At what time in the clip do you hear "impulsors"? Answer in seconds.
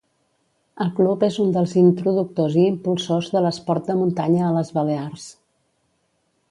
2.71-3.31